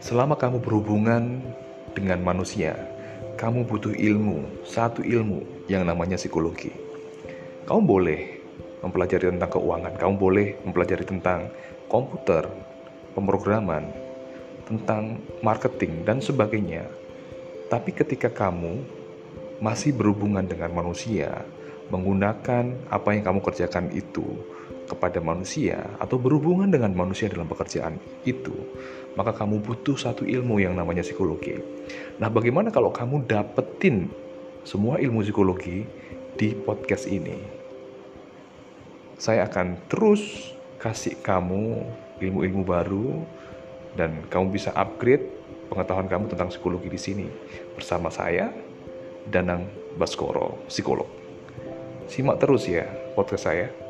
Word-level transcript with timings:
Selama 0.00 0.32
kamu 0.32 0.64
berhubungan 0.64 1.44
dengan 1.92 2.24
manusia, 2.24 2.72
kamu 3.36 3.68
butuh 3.68 3.92
ilmu, 3.92 4.64
satu 4.64 5.04
ilmu 5.04 5.68
yang 5.68 5.84
namanya 5.84 6.16
psikologi. 6.16 6.72
Kamu 7.68 7.84
boleh 7.84 8.40
mempelajari 8.80 9.28
tentang 9.28 9.52
keuangan, 9.52 10.00
kamu 10.00 10.14
boleh 10.16 10.48
mempelajari 10.64 11.04
tentang 11.04 11.52
komputer, 11.92 12.48
pemrograman, 13.12 13.92
tentang 14.64 15.20
marketing, 15.44 16.00
dan 16.08 16.24
sebagainya. 16.24 16.88
Tapi 17.68 17.92
ketika 17.92 18.32
kamu 18.32 18.80
masih 19.60 19.92
berhubungan 19.92 20.48
dengan 20.48 20.72
manusia, 20.72 21.44
menggunakan 21.92 22.88
apa 22.88 23.08
yang 23.12 23.28
kamu 23.28 23.44
kerjakan 23.44 23.92
itu 23.92 24.24
kepada 24.90 25.22
manusia 25.22 25.86
atau 26.02 26.18
berhubungan 26.18 26.66
dengan 26.66 26.90
manusia 26.90 27.30
dalam 27.30 27.46
pekerjaan 27.46 28.02
itu, 28.26 28.52
maka 29.14 29.30
kamu 29.30 29.62
butuh 29.62 29.94
satu 29.94 30.26
ilmu 30.26 30.58
yang 30.58 30.74
namanya 30.74 31.06
psikologi. 31.06 31.62
Nah, 32.18 32.26
bagaimana 32.26 32.74
kalau 32.74 32.90
kamu 32.90 33.30
dapetin 33.30 34.10
semua 34.66 34.98
ilmu 34.98 35.22
psikologi 35.22 35.86
di 36.34 36.58
podcast 36.58 37.06
ini? 37.06 37.38
Saya 39.14 39.46
akan 39.46 39.86
terus 39.86 40.52
kasih 40.82 41.14
kamu 41.22 41.86
ilmu-ilmu 42.18 42.62
baru 42.66 43.22
dan 43.94 44.26
kamu 44.26 44.58
bisa 44.58 44.74
upgrade 44.74 45.28
pengetahuan 45.70 46.10
kamu 46.10 46.32
tentang 46.32 46.50
psikologi 46.50 46.88
di 46.90 47.00
sini 47.00 47.26
bersama 47.78 48.10
saya 48.10 48.50
Danang 49.28 49.68
Baskoro, 49.94 50.64
psikolog. 50.66 51.06
Simak 52.10 52.42
terus 52.42 52.66
ya 52.66 52.88
podcast 53.14 53.46
saya. 53.46 53.89